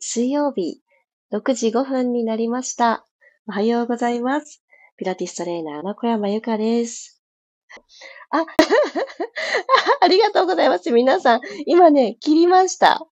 [0.00, 0.80] 水曜日、
[1.32, 3.04] 6時5分になりました。
[3.48, 4.62] おはようございます。
[4.96, 7.22] ピラティストレーナーの小山由かです。
[8.30, 8.44] あ、
[10.00, 10.90] ありがとうございます。
[10.92, 13.08] 皆さん、今ね、切りました。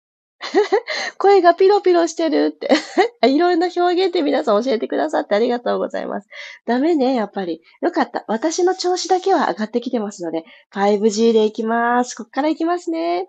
[1.19, 2.71] 声がピロピロしてるって
[3.29, 6.29] いろんな表現って皆さん教えてくださってありがとうございます。
[6.65, 7.61] ダメね、やっぱり。
[7.83, 8.25] よかった。
[8.27, 12.15] 私の調子だけは上がってきてますので、5G でいきます。
[12.15, 13.29] こっからいきますね。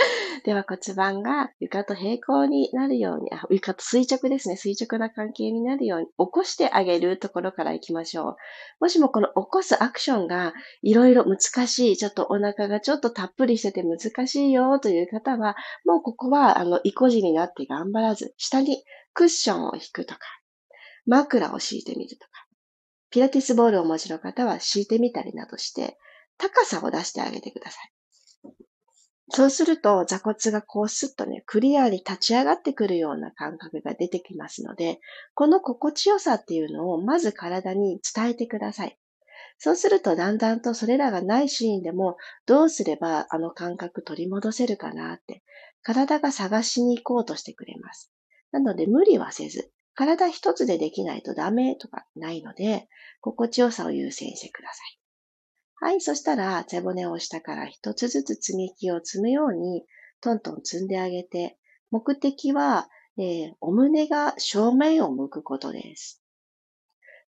[0.44, 4.56] では骨盤が床と平行になるように、あ床と垂直ですね。
[4.56, 8.36] 垂直な関係になるように起こしてあげるところから行きましょう。
[8.80, 20.20] もしもこの起こすアクションがいろいろ難しい、ちょっとお腹がちょっとたっぷりしてて難しいよという方は、もうここはあの、意固地になって頑張らず、下にクッションを引くとか、
[21.06, 22.30] 枕を敷いてみるとか、
[23.10, 25.98] ピラティスボールをお持ちの方は敷いてみたりなどして、
[26.38, 27.92] 高さを出してあげてください。
[29.32, 35.00] そうすると座骨がこうスッとね、クリアに立ち上がってくるような感覚が出てきますので、
[35.34, 38.98] この心地よさっていうのをまず体に伝えてください。
[39.58, 45.42] そうするとだんだんとそれらがないシーンでもどうすればあの感覚取り戻せるかなって
[45.82, 48.10] 体が探しに行こうとしてくれます。
[48.52, 52.88] なので無理はせず、体一つでできないとダメとかないので、
[53.20, 54.99] 心地よさを優先してください。
[55.82, 59.86] はい、そしたら背骨を下から一つずつ積み木を積むように、
[60.20, 61.56] トントン積んであげて、
[61.90, 66.22] 目的は、えー、お胸が正面を向くことです。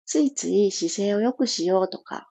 [0.05, 2.28] ついつい姿勢を良くしようとか、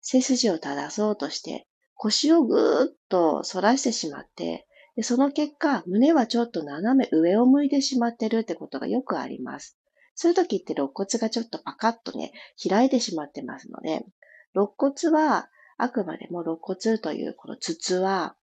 [0.00, 9.78] 背筋を正そうとして、腰をぐーっと反らしてしまって、でその結果、胸はちょっと斜め上を向いてしまってるってことがよくあります。
[10.16, 12.32] そういう時って肋骨がちょっとパカッとね、
[12.68, 14.04] 開いてしまってますので、
[14.52, 15.48] 肋骨は
[15.82, 18.36] あくまでも肋骨というこの筒は、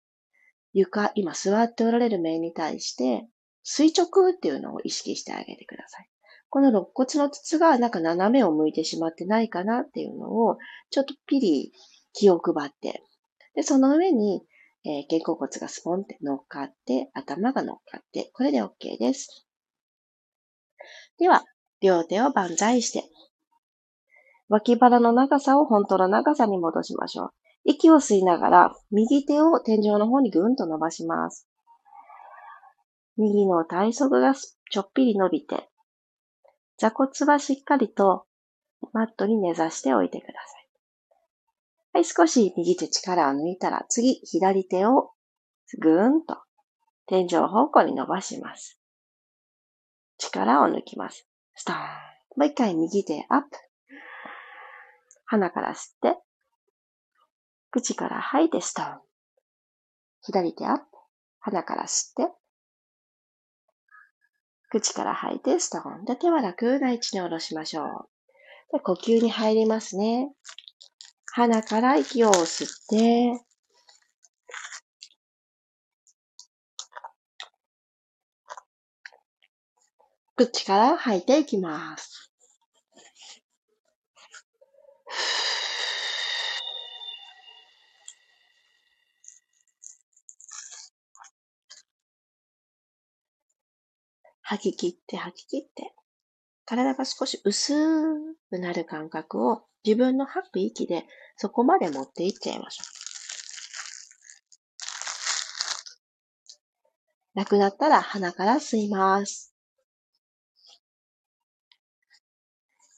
[0.72, 3.26] 床、今座っておられる面に対して
[3.62, 6.08] 垂直っていうのを意識してあげてください。
[6.50, 10.58] この肋骨の筒がなんか斜めを向いてしまってないかなっていうのを
[10.90, 11.72] ちょっとピリ
[12.12, 13.02] 気を配って、
[13.54, 14.42] で、その上に、
[14.84, 19.46] えー、肩甲骨がスポンって乗っかって、頭が乗っかって、これで OK です。
[21.18, 21.44] では、
[21.80, 23.04] 両手を万歳して、
[24.48, 27.30] 脇腹の長さを本当の長さに戻しましょう。
[27.64, 31.46] 息を吸いながら、右手を天井の方にぐんと伸ばします。
[33.16, 35.68] 右の体側がちょっぴり伸びて、
[36.78, 38.24] 座骨はしっかりと
[38.92, 40.68] マットに根ざしておいてください。
[41.94, 45.10] はい、少し右手力を抜いたら、次、左手を
[45.78, 46.38] ぐーんと
[47.06, 48.80] 天井方向に伸ばします。
[50.16, 51.28] 力を抜きます。
[51.54, 51.78] ストーン。
[52.36, 53.67] もう一回右手アップ。
[55.30, 56.18] 鼻から吸って、
[57.70, 59.00] 口から吐いてストーン。
[60.22, 60.84] 左手アップ。
[61.40, 62.32] 鼻から吸って、
[64.70, 66.04] 口から吐いてストーン。
[66.06, 68.08] で、手は楽な位置に下ろしましょう。
[68.72, 70.32] で、呼吸に入りますね。
[71.34, 73.44] 鼻から息を吸って、
[80.36, 82.27] 口から吐いていきます。
[94.50, 95.92] 吐き切って吐き切って、
[96.64, 97.74] 体が少し薄
[98.48, 101.04] くなる感覚を自分の吐く息で
[101.36, 102.84] そこまで持っていっちゃいましょ
[107.34, 107.38] う。
[107.38, 109.54] なくなったら鼻から吸います。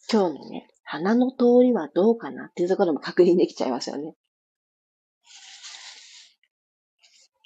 [0.09, 4.15] 今日のね、鼻の通りはどうかなっていうところも確認できちゃいますよね。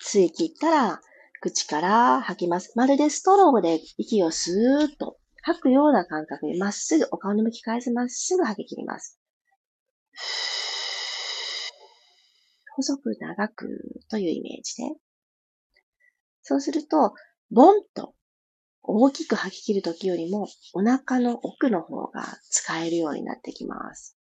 [0.07, 1.01] 吸い切ったら、
[1.45, 2.73] 口から吐きます。
[2.75, 9.21] まるでストローで息をスーッと吐くような感覚でまっすぐお顔の向き返すまっすぐ吐き切ります。
[12.77, 13.67] 細く長く
[14.09, 14.95] というイメージで。
[16.41, 17.13] そうすると、
[17.51, 18.15] ボンと
[18.83, 24.17] 大きく吐き切るときよりもお腹の奥の方が使えるようになってきます。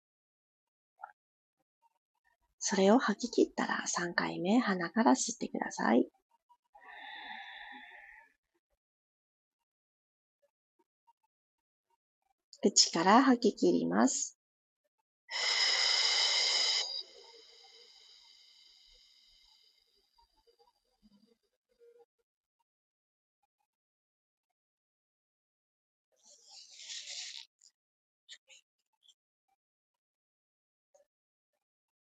[2.60, 6.10] それを吐き切ったら3回目鼻から吸ってください。
[12.64, 14.38] 口から吐き切ります。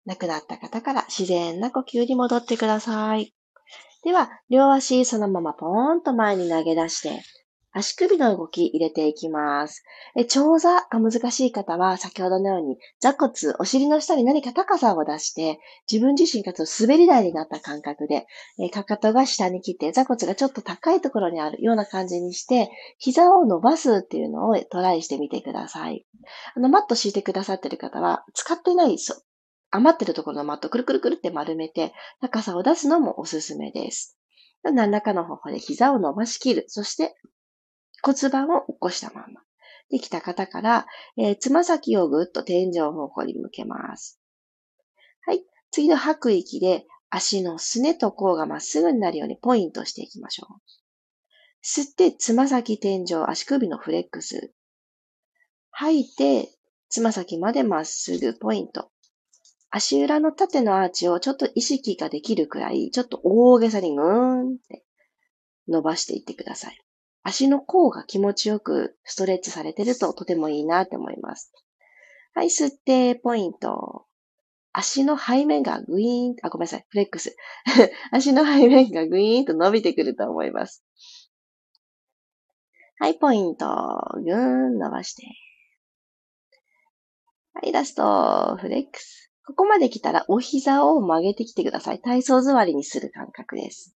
[0.07, 3.35] 亡くなった方から自然な呼吸に戻ってください。
[4.05, 7.23] では、両足そのままポーンと前に投げ出して、
[7.79, 9.85] 足首の動き入れていきます。
[10.17, 18.27] え長座が難しい方は、先ほどのように座骨、お尻の下に何か高さを出して、自分自身が滑り台になった感覚で、
[18.59, 26.07] えかかとが下に来て、座骨がちょっと高いところにあるような感じにして、膝を伸ばすっていうのをトライしてみてください。
[26.55, 28.97] あの、マット敷いてくださってる方は、使ってない
[29.71, 31.93] 余ってるところのマットくるくるくるって丸めて、
[32.23, 34.17] 高さを出すのもおすすめです。
[34.63, 36.65] 何らかの方法で膝を伸ばしきる。
[36.69, 37.15] そして
[38.07, 39.43] 骨盤を起こしたまま。
[39.91, 40.87] できた方から、
[41.17, 44.21] えー、つま先をぐっと天井方向に向けます。
[45.23, 45.45] はい。
[45.73, 50.61] 次の吐く息で足のすねと甲がまっすぐになるようにポイントしていきましょう。
[51.65, 54.53] 吸って、つま先天井、足首のフレックス。
[55.71, 56.49] 吐いて、
[56.89, 58.93] つま先までまっすぐポイント。
[59.71, 64.85] 足裏の縦のアーチをちょっと意識ができるくらい、ちょっと大げさにぐーんって
[65.67, 66.86] 伸ばしていってください。
[67.29, 71.53] 足の甲が気持ちよくストレッチされてるととてもいいなって思います。
[72.35, 74.07] はい、吸って、ポイント。
[74.73, 77.37] 足の背面がグイーン、あ、ごめんなさい、フレックス。
[78.13, 80.85] 足の背面がグイーンと伸びてくると思います。
[83.01, 83.67] はい、ポイント。
[84.23, 85.27] ぐーん、伸ばして。
[87.55, 89.33] はい、ラスト、フレックス。
[89.47, 92.01] ここまで来たら、お膝を曲げてきてください。
[92.01, 93.97] 体操座りにする感覚です。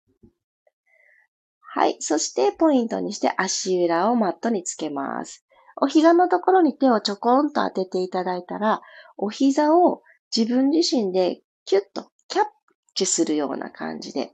[1.69, 1.97] はい。
[1.99, 5.45] そして、ポイントにして足裏をマットにつけます。
[5.79, 8.81] お膝のところに手をちょこんと当てていただいたら、
[9.17, 10.01] お膝を
[10.35, 12.45] 自分自身でキュッとキャッ
[12.95, 14.33] チするような感じで、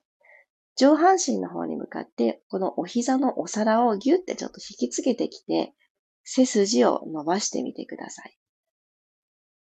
[0.77, 5.73] 上半身の方に向かって、このお膝のお皿をギュッてちょっと引きつけてきて、
[6.23, 8.37] 背筋を伸ばしてみてください。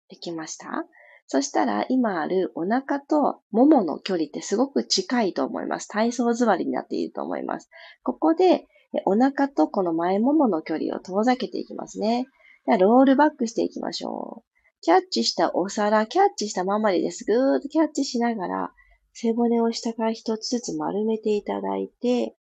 [0.10, 0.86] できました？
[1.28, 5.88] そしたら今あるお腹とももの距離ってすごく近いと思います。
[5.88, 7.70] 体操座りになっていると思います。
[8.04, 8.68] ここで
[9.06, 12.28] お腹とこの前ももの距離を遠ざけていきますね。
[12.66, 14.56] ではロールバックしていきましょう。
[14.82, 17.26] キャッチしたお皿、キャッチしたままでです。
[17.26, 18.72] ぐーっとキャッチしながら
[19.14, 22.36] 背骨を下から一つずつ丸めていただいて、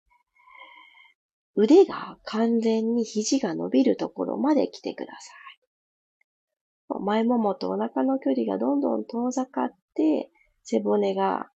[1.56, 5.43] 腕が完全に肘が伸びるところまで来てください。
[7.00, 10.32] 前ももとお腹の距離がどんどん遠ざかって、
[10.64, 11.50] 背骨が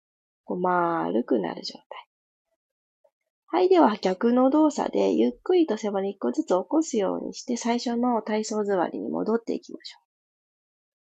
[0.44, 1.84] こう丸くなる状態。
[3.46, 3.68] はい。
[3.68, 10.04] では逆の動作でゆっくりと背骨一個ずつ起こすようにして最初の体操座りに戻っていきましょう。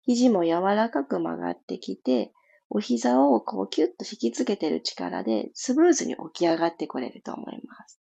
[0.04, 2.32] 肘も柔らかく曲がってきて、
[2.70, 8.00] お膝をこうキュッと引きつけてる力でスムーズに起き上がってこれると思います。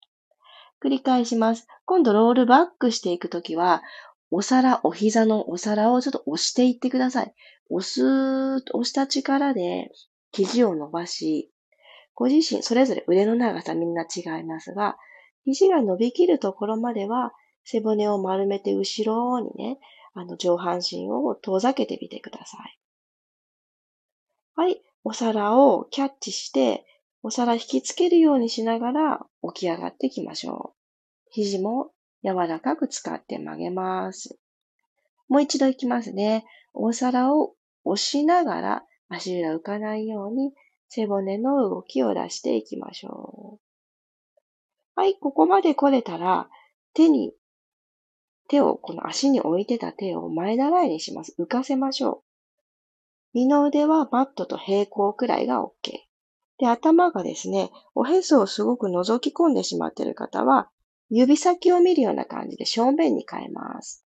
[0.85, 1.67] 繰り返します。
[1.85, 3.83] 今度ロールバックしていくときは、
[4.31, 7.35] お皿、お膝のお皿をちょっと押していってください。
[7.71, 9.91] 押す、押した力で
[10.33, 11.51] 肘を伸ばし、
[12.15, 14.97] ご自身、それぞれ腕の長さみんな違いますが、
[15.45, 17.33] 肘が伸びきるところまでは
[17.65, 19.79] 背骨を丸めて後ろにね、
[20.15, 22.79] あの上半身を遠ざけてみてください。
[24.55, 24.83] はい。
[25.05, 26.85] お皿をキャッチして、
[27.23, 30.77] お皿引きつけるようにしながら起き上がっていきましょう。
[31.31, 31.91] 肘も
[32.27, 34.37] 柔らかく使って曲げます。
[35.29, 36.45] もう一度いきますね。
[36.75, 40.53] お皿を押しながら足裏浮かないように
[40.89, 43.61] 背骨の動きを出していきましょ
[44.97, 45.01] う。
[45.01, 46.49] はい、ここまで来れたら
[46.95, 47.33] 手に、
[48.49, 51.35] 手を、この足に置いてた手を前習いにします。
[51.39, 52.23] 浮かせましょう。
[53.35, 55.71] 二の腕はマットと平行くらいが OK。
[56.59, 60.71] で、頭がですね、おへそをすごく覗き込んでしまっている方は、
[61.11, 64.05] 指先を見るような感じで正面に変えます。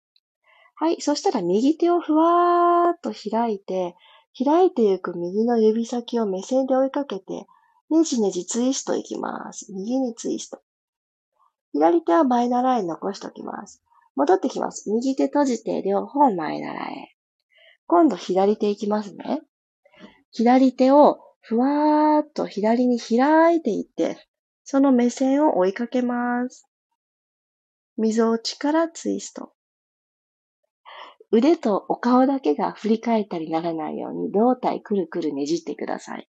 [0.75, 1.01] はい。
[1.01, 3.95] そしたら右手をふわーっと開いて、
[4.39, 7.47] 開いていく右の指先を目線で追いかけて、
[7.91, 9.73] ねじねじツイストいきます。
[9.73, 10.61] 右にツイスト。
[11.73, 13.83] 左手は前習い残しておきます。
[14.17, 14.91] 戻ってきます。
[14.91, 17.17] 右手閉じて両方前習え。
[17.87, 19.43] 今度左手いきますね。
[20.33, 24.17] 左手をふわーっと左に開いていって、
[24.65, 26.70] その目線を追いかけます。
[28.01, 29.53] 溝落ちからツイスト。
[31.31, 36.27] 腕とお顔だけが振り返ったりならないように胴体くるくるねじってください。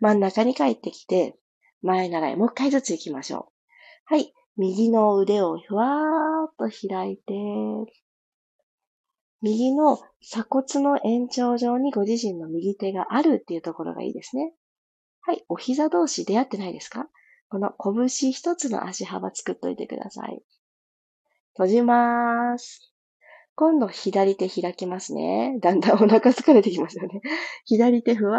[0.00, 1.36] 真ん中に帰ってきて、
[1.82, 3.52] 前習い、もう一回ずつ行きましょ
[4.10, 4.14] う。
[4.14, 4.32] はい。
[4.56, 7.34] 右の腕をふわーっと開いて、
[9.42, 14.54] 右の鎖骨の延長上にご自身の右手があるっていうところがいいですね。
[15.20, 15.44] はい。
[15.50, 17.08] お膝同士出会ってないですか？
[17.50, 17.72] この
[18.08, 20.42] 拳一つの足幅作っといてください。
[21.58, 22.94] 閉じます。
[23.56, 25.58] 今度左手開きますね。
[25.60, 27.20] だんだんお腹疲れてきますよね。
[27.64, 28.38] 左手ふわ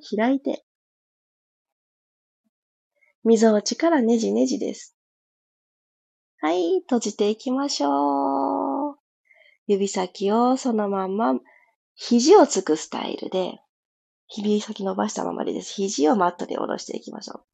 [0.00, 0.64] ー、開いて。
[3.24, 4.96] 溝落ちからねじねじです。
[6.38, 8.98] はい、閉じていきましょう。
[9.66, 11.34] 指先をそのまま
[11.96, 13.58] 肘をつくスタイルで、
[14.36, 15.72] 指先伸ばしたままでです。
[15.72, 17.44] 肘をマットで下ろしていきましょう。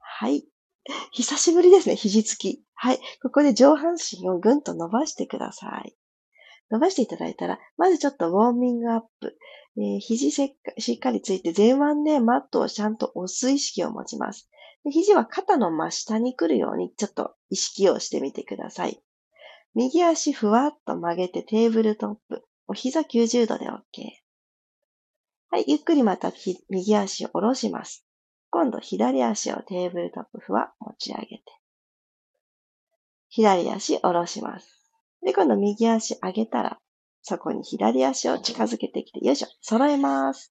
[0.00, 0.44] はい。
[1.12, 2.64] 久しぶりですね、肘つき。
[2.74, 3.00] はい。
[3.22, 5.96] ここで上半身をぐんと伸ばしてください。
[6.70, 9.36] 伸ばしていただいたら、まずちょっとウォーミングアップ。
[9.76, 14.50] えー、肘しっかりついて前腕でマットをちゃんと押す意識を持ちます。
[14.84, 19.00] で肘は肩の真下に来るようにちょっと意識をしてみてください。
[19.74, 22.44] 右足ふわっと曲げてテーブルトップ。
[22.66, 23.72] お膝90度で OK。
[25.50, 26.32] はい、ゆっくりまた
[26.68, 28.06] 右足を下ろします。
[28.52, 31.42] 今度左足をテーブルトップふわ持ち上げて。
[33.30, 34.92] 左足下ろします。
[35.22, 36.78] で、今度右足上げたら、
[37.22, 40.50] そこに左足を近づけてきて、よいしょ、揃えます。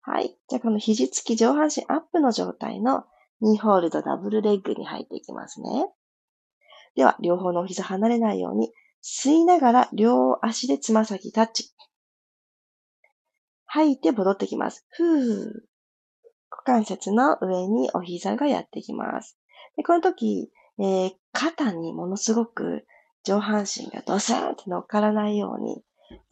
[0.00, 0.38] はい。
[0.48, 3.04] じゃあこの肘つき上半身アップの状態の
[3.42, 5.86] ニーホールドダブルレッグに入っていきますね。
[6.96, 11.74] では、両方のお膝離れないように、吸いながら両足でつま先タッチ。
[13.66, 14.86] 吐いて戻ってきます。
[14.88, 15.73] ふー。
[16.64, 19.38] 関節の上にお膝がやってきます。
[19.76, 22.86] でこの時、えー、肩にものすごく
[23.24, 25.82] 上半身がドスンって乗っからないように、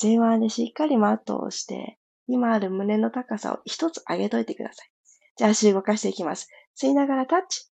[0.01, 4.91] 前腕でしっかりマットをして、今ある胸の高さを一つ上げといてください。
[5.37, 6.49] じゃあ足動かしていきます。
[6.81, 7.69] 吸いながらタッチ。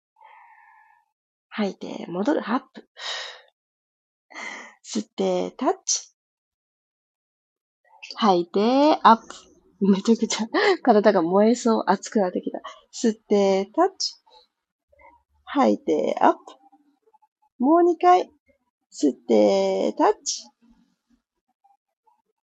[1.48, 2.88] 吐いて、戻る、ハップ。
[4.84, 6.14] 吸って、タッチ。
[8.16, 9.49] 吐いて、アップ。
[9.80, 10.46] めちゃくちゃ
[10.82, 12.60] 体が燃えそう、熱くなってきた。
[12.92, 14.14] 吸って、タッチ。
[15.44, 16.38] 吐いて、アップ。
[17.58, 18.30] もう2回。
[18.92, 20.44] 吸って、タッチ。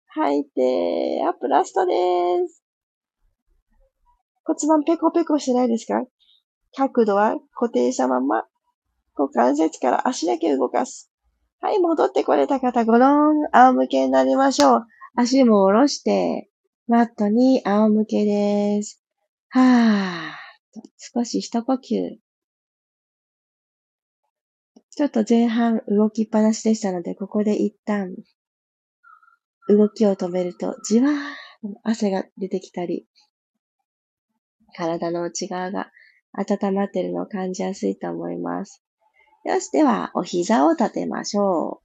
[0.08, 1.94] 吐いて、アップ、ラストで
[2.46, 2.62] す。
[4.44, 6.04] 骨盤ペコペコしてないですか？
[6.76, 8.44] 角度は固定したまま、
[9.16, 11.10] 股関節から足だけ動かす。
[11.60, 14.86] はい、戻ってこれた方、ごろん、仰向けになりましょう。
[15.16, 16.50] 足も下ろして、
[16.86, 19.02] マットに仰向けです。
[19.48, 22.18] はぁ、少し一呼吸。
[24.90, 28.14] ちょっと前半動きっぱなしでしたので、ここで一旦
[29.68, 33.08] 動きを止めると、じわー汗が出てきたり、
[34.76, 35.90] 体の内側が
[36.32, 38.84] 温まっているのを感じやすいと思います。
[39.46, 41.83] よし、では、お膝を立てましょう。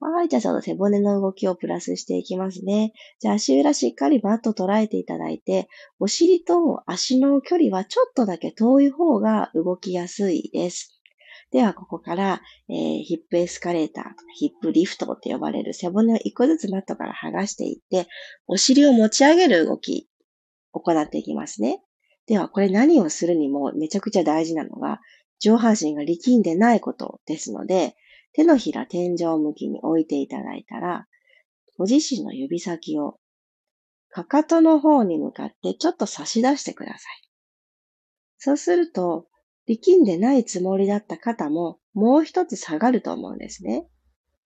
[0.00, 2.92] はい、じゃあちょっと背骨の動きをプラスしていきますね。
[3.18, 10.98] じゃあ足裏しっかりバット捉えていただいて、お尻と足の距離はちょっとだけ遠い方が動きやすいです。
[11.50, 18.06] では、ここから、えー、ヒップエスカレーター、ヒップリフトって呼ばれる背骨を一個ずつマットから剥がしていって、
[18.46, 20.08] お尻を持ち上げる動き、
[20.72, 21.82] 行っていきますね。
[22.26, 25.00] では、これ何をするにもめちゃくちゃ大事なのが、
[25.40, 27.96] 上半身が力んでないことですので、
[28.38, 31.08] 手のひら天井向きに置いていただいたら、
[31.76, 33.18] ご自身の指先を
[34.10, 37.00] かかとの方に向かってちょっと差し出してください。
[38.36, 39.26] そうすると、
[39.66, 43.88] 力んでないつもりだった肩ももう一つ下がると思うんですね。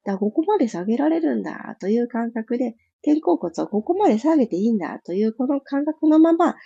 [0.06, 6.56] だここまで下げられるんだという感覚で、肩甲骨をここまで下げていいんだというこの感覚のまま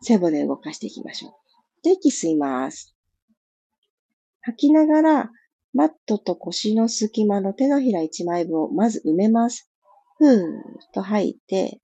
[0.00, 1.32] 背骨を動かしていきましょう。
[1.82, 2.94] で、息吸います。
[4.42, 5.30] 吐きながら、
[5.74, 9.70] マットと腰の隙間の手のひら一枚分をまず埋めます。
[10.18, 10.42] ふーっ
[10.92, 11.80] と吐いて、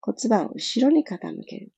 [0.00, 1.72] 骨盤を後ろに傾ける。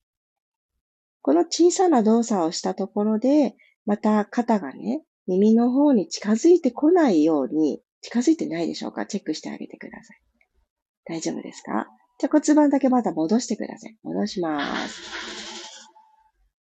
[1.21, 9.05] この小さな動作をしたところで、また肩がね、耳の方に近づいてこないように、近づいてないでしょうか？
[9.05, 10.21] チェックしてあげてください。
[11.05, 11.87] 大丈夫ですか？
[12.19, 13.97] じゃあ骨盤だけまた戻してください。
[14.03, 15.01] 戻します。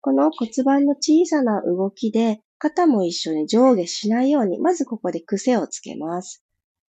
[0.00, 6.42] この骨盤の小さな動きで肩も一緒に上下しないように、まずここで癖をつけます。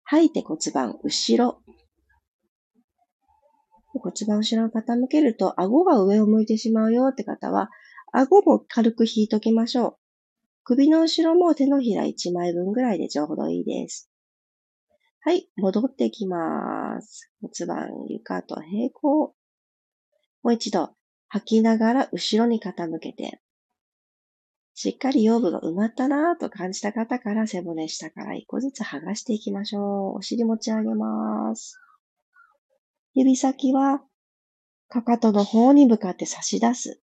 [0.03, 1.61] 吐いて骨盤後ろ。
[3.93, 7.69] 骨盤後ろを傾けると、顎が上を向いてしまうよって方は、
[8.11, 9.97] 顎も軽く引いときましょう。
[10.65, 14.09] 首の後ろも手のひら1枚分ぐらいでちょうどいいです。
[15.21, 17.31] はい、戻ってきます。
[17.41, 19.33] 骨盤床と平行。
[20.43, 20.89] もう一度、
[21.29, 23.41] 吐きながら後ろに傾けて、
[24.75, 30.17] しっかり腰部が埋まったなぁと感じた方から背骨下から一個ずつ剥がしていきましょう。
[30.17, 31.79] お尻持ち上げます。
[33.13, 34.01] 指先は
[34.89, 37.01] かかとの方に向かって差し出す。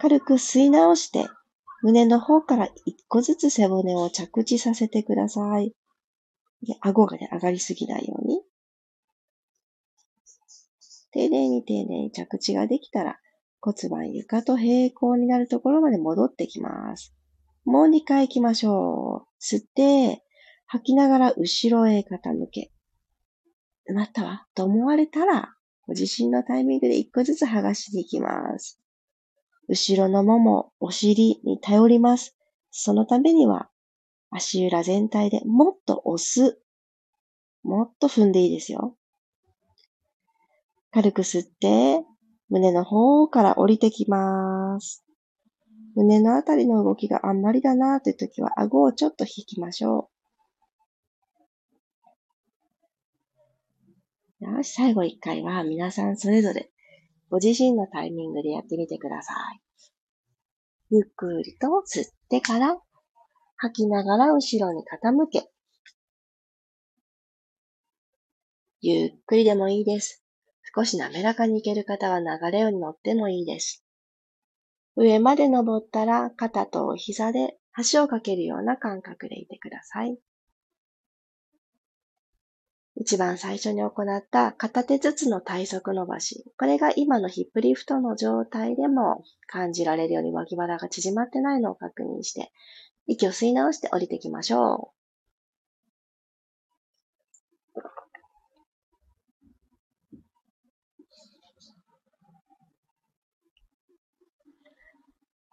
[0.00, 1.26] 軽く吸い直して、
[1.82, 5.74] 胸の方から一個ずつ背骨を着地させてください。
[6.62, 8.42] で顎がね、上がりすぎないように。
[11.12, 13.18] 丁寧に丁寧に着地ができたら、
[13.60, 17.14] 骨盤床と平行になるところまで戻ってきます。
[17.64, 19.28] もう2回行きましょう。
[19.42, 20.22] 吸って、
[20.66, 22.70] 吐きながら後ろへ傾け。
[23.86, 25.54] なったわと思われたら、
[25.86, 28.80] ご自身のタイミングで1個ずつ剥がしていきます。
[29.68, 32.36] 後ろのもも、お尻に頼ります。
[32.70, 33.70] そのためには、
[34.30, 36.60] 足裏全体でもっと押す。
[37.62, 38.96] もっと踏んでいいですよ。
[40.90, 42.04] 軽く吸って、
[42.50, 45.04] 胸の方から降りてきます。
[45.94, 50.10] 胸のあたりの動きがあんまりだなという時は、顎をちょっと引きましょ
[54.40, 54.44] う。
[54.44, 56.70] よし、最後一回は皆さんそれぞれ
[57.28, 59.60] ご自身のタイミングでやってみてください。
[60.90, 62.76] ゆっくりと吸ってから
[63.56, 65.50] 吐きながら後ろに傾け。
[68.80, 70.24] ゆっくりでもいいです。
[70.74, 73.84] 少し滑らかに行ける方は流れに乗ってもいいです。
[74.96, 77.56] 上まで登ったら肩と膝で
[77.92, 80.18] 橋をかけるような感覚でいてください。
[83.00, 86.44] 一番最初に行った片手ずつの体側伸ばし。
[86.58, 92.50] これが今のヒップリフトの状態でも感じられるように脇腹が縮まってないのを確認して、
[93.06, 94.97] 息を吸い直して降りていきましょう。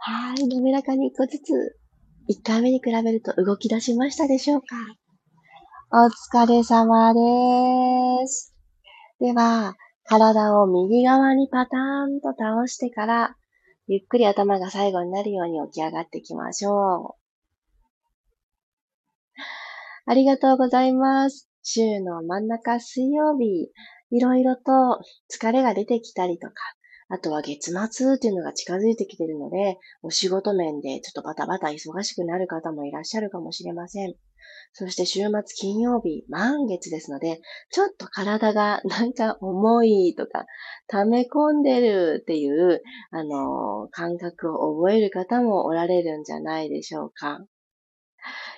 [0.08, 1.80] はい、滑らかに一個ずつ、
[2.28, 4.68] 一回目に比べると動き出しましたでしょうか？
[5.92, 7.20] お疲れ様で
[8.28, 8.54] す。
[9.20, 13.36] では、体を右側にパターンと倒してから、
[13.88, 17.20] ゆっくり頭が最後になるように起き上がっていきましょう。
[20.06, 21.50] ありがとうございます。
[21.64, 23.72] 週の真ん中水曜日、
[24.12, 24.62] いろいろと
[25.36, 26.54] 疲れが出てきたりとか、
[27.08, 34.16] あとは月末っていうのが近づいてきているので、お仕事面でちょっとバタバタ忙しくなる方もいらっしゃるかもしれません。
[34.74, 37.40] そして週末金曜日、満月ですので、
[37.72, 40.46] ちょっと体がなんか重いとか、
[40.88, 47.46] 溜め込んでるっていう、あの、感覚を覚える方もおられるんじゃないでしょうか。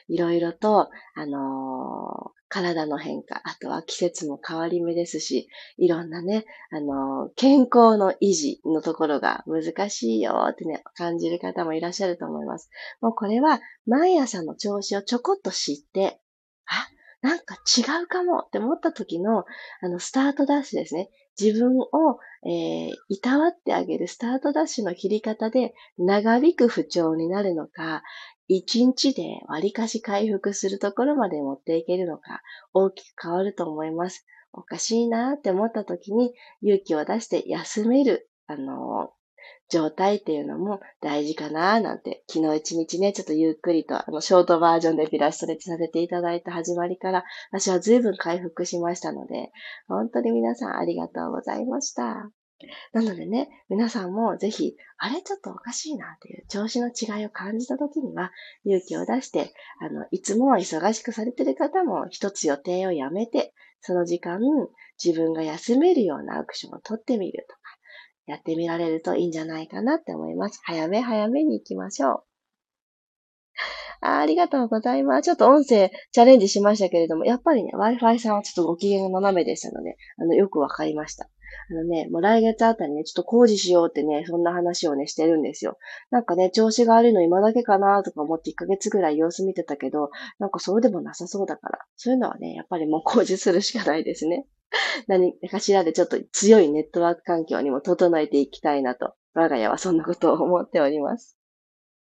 [0.08, 12.70] いろいろと、あの体の変化、あとは季節も変わり目ですし、いろんなね、あの、健康の維持のところが難しいよってね、感じる方もいらっしゃると思います。
[13.02, 16.20] もうこれは毎朝の調子をちょこっと知って、
[16.66, 16.88] あ、
[17.22, 19.46] なんか違うかもって思った時の、
[19.82, 21.10] あの、スタートダッシュですね。
[21.40, 21.86] 自分を、
[22.46, 28.04] えー、いたわってあげるスタートダッシュの切り方で長引く不調になるのか、
[28.48, 32.42] 一日で割かし回復するところまで持っていけるのか、
[32.74, 34.26] 大きく変わると思います。
[34.54, 39.12] おかしいなって思った時に勇気を出して休める、あの、
[39.70, 49.52] 状態っていうのも大事かななんて、昨日一日ね、ちょっとゆっくりと、あの、ショートバージョンでピラストレッチさせていただいた始まりから、私は随分回復しましたので、
[49.88, 52.32] 本当に皆さんありがとうございました。
[52.92, 58.32] なのでね、皆さんもぜひ、あれちょっとおかしいなっていう調子の違いを感じた時には、
[58.66, 64.40] 勇気を出して、あの、いつもは忙しくされてる方も一つ予定をやめて、その時間、
[65.04, 67.62] 自分が休めるようなアクションを取ってみるとか、
[68.26, 70.60] やってみられるといいんじゃないかなって思います。
[70.64, 72.24] 早め早めに行きましょう。
[74.02, 75.24] あありがとうございます。
[75.24, 81.30] ちょっと音声チャレンジしましたけれども、やっぱりね、Wi-Fi さんはちょっとご機嫌が斜めでしたので、あの、よくわかりました。
[81.70, 85.78] あのね、もう来月あたりね、ちょっと工事しようってね、そんな話をね、してるんですよ。
[86.12, 94.46] なんかね、調子が悪いの今だけかなとか思って1ヶ月ぐらい様子見てたけど、なんかそうでもなさそうだから、そういうのはね、やっぱりもう工事するしかないですね。
[95.08, 101.38] 何かしらでちょっと強いネットワーク環境にも整えていきたいなと、我が家はそんなことを思っております。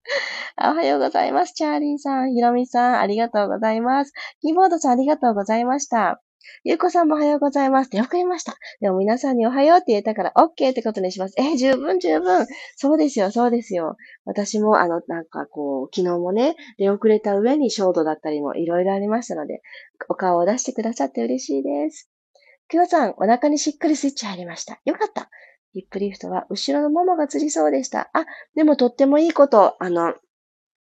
[0.58, 1.54] おはようございます。
[1.54, 4.14] チャーリーさん、ひろみさん、ありがとうございます。
[4.42, 6.22] キーボードさん、ありがとうございました。
[6.64, 7.96] ゆうこさんもおはようございます。
[7.96, 8.56] よく言いました。
[8.82, 11.36] でも皆さんにおはようって言えたから OK ってことにします。
[11.38, 12.46] え十分十分。
[12.76, 13.96] そうですよ、そうですよ。
[14.26, 19.62] 私もあの、なんかこう、昨日もね、出遅れた上にショートだったりもいろいろありましたので、
[20.10, 22.10] お顔を出してくださって嬉しいです。
[22.70, 24.80] きょうさん、お腹にしっかりスイッチ入りました。
[24.86, 25.30] よかった。
[25.74, 28.10] ヒップリフトは後ろのももがつりそうでした。
[28.14, 30.16] あ、でもとってもいいこと、あの、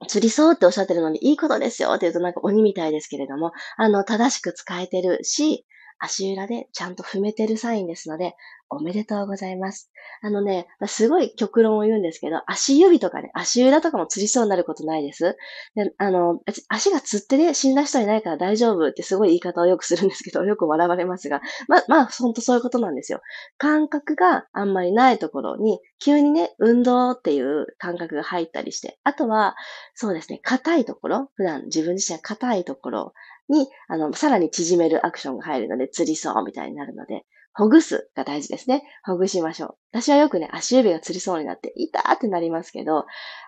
[0.06, 5.66] 釣りそうっておっしゃってるのにいいことですよって言うとなんか鬼みたいですけれども、あの、正しく使えてるし、
[5.98, 8.34] 足裏でちゃんと踏めてるサインですので、
[8.70, 9.90] おめでとうございます。
[10.20, 15.36] あのね、すごい極論を言うんですけど、足指とかね、足裏とかもつりそうになることないです。
[15.74, 23.20] であの、足がつってね、死んだ人いないから大丈夫ってすごい言い方をよくするんですけど、よく笑われますが、ま、まあ、ほんとそういうことなんですよ。
[23.56, 29.56] 感覚があんまりないところに、急にね、運動っていう感覚が入ったりして、あとは、
[29.94, 33.14] そうですね、硬いところ、普段自分自身が硬いところ
[33.48, 38.84] に、あの、さらに縮めるアクションが入るので、釣りそうみたいになるので、ほぐすが大事ですね。
[39.04, 39.76] ほぐしましょう。
[39.90, 43.04] 私はよくね、足指が釣りそうになって、痛ーってなりますけど、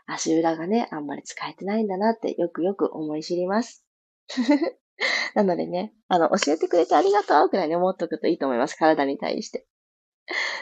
[0.06, 3.84] 足裏がね、あんまり使えてないんだなってよくよく思い知ります。
[5.34, 8.74] なのでね、あの、教えてくれてありがとうくらいに思っとくといいと思います。
[8.74, 9.66] 体に対して。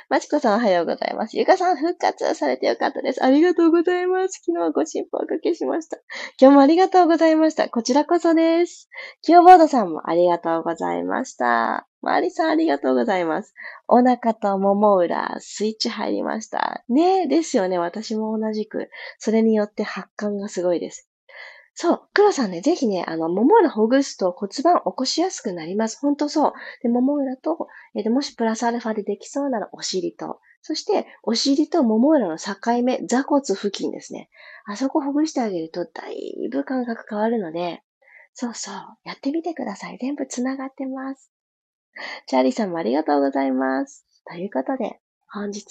[0.09, 1.37] まちこさんおはようございます。
[1.37, 3.25] ゆかさん復活されてよかったです。
[3.25, 4.41] ありがとうございます。
[4.45, 5.99] 昨日はご心配おかけしました。
[6.41, 7.69] 今日もありがとうございました。
[7.69, 8.89] こちらこそです。
[9.23, 11.87] キヨボードさんもありがとうございました。
[12.01, 13.55] マリさんありがとうございます。
[13.89, 16.85] お腹ともも裏、スイッチ入りました。
[16.89, 17.79] ねえ、ですよね。
[17.79, 18.89] 私も同じく。
[19.19, 21.08] それによって発汗がすごいです。
[21.81, 22.01] そう。
[22.13, 26.01] 黒さんね、ぜひね、あの、もも裏ほぐすと骨盤起こしやすくなります。
[26.01, 26.53] ほんとそう。
[26.83, 34.29] で、もも裏と、えー、もしプラスアルファでできそうならお尻と、そして、お尻ともも裏の境目、座骨付近ですね。
[34.67, 37.85] あそこほぐしてあげると、だいぶ感覚変わるので、
[38.35, 38.75] そうそう。
[39.05, 39.99] やってみてください。
[40.01, 41.31] 全部繋がってます。
[42.27, 44.05] チャーリーさんもありがとうございます。
[44.29, 44.99] ということで、
[45.33, 45.65] 本日、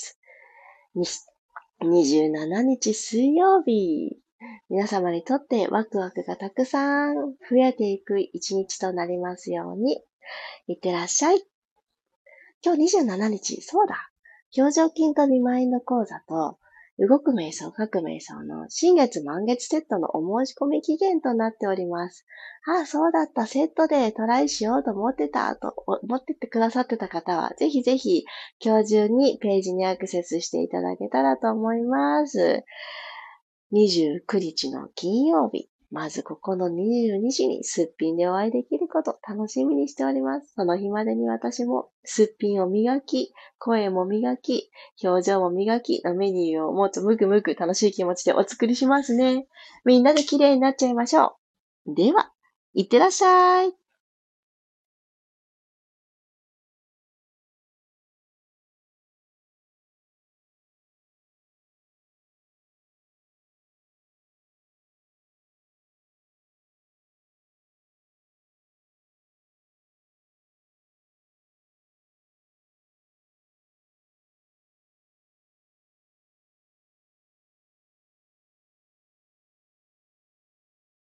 [1.81, 4.21] 27日水曜日、
[4.69, 7.15] 皆様にとってワクワクがたくさん
[7.49, 10.03] 増えていく一日となりますように。
[10.67, 11.41] いってらっしゃい。
[12.63, 14.11] 今日27日、そうだ。
[14.57, 16.57] 表情筋とビマインド講座と、
[16.99, 22.25] 動く瞑想、書く瞑想の新月満月セットのお申し込み期限となっております。
[22.65, 23.45] ああ、そうだった。
[23.45, 28.25] セットでトライしようと思ってた、と思っててくださってた方は、ぜひぜひ
[28.59, 32.63] 今日中にページにアクセスしていただけたらと思います。
[33.73, 40.53] 29日の金曜日、まずここの22時にすっぴんでお会いできること楽しみにしております。
[40.55, 44.69] その日までに私もすっぴんを磨き、声も磨き、
[45.01, 49.47] 表情も磨きのメニューをもっとむくむく楽しい気持ちでお作りしますね。
[49.85, 51.37] みんなで綺麗になっちゃいましょ
[51.85, 51.95] う。
[51.95, 52.31] では、
[52.73, 53.86] いってらっしゃい。